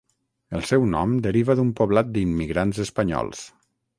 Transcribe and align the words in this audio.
El 0.59 0.63
seu 0.69 0.85
nom 0.93 1.11
deriva 1.25 1.57
d'un 1.59 1.69
poblat 1.81 2.11
d'immigrants 2.15 2.83
espanyols. 2.87 3.45